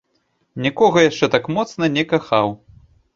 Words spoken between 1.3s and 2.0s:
так моцна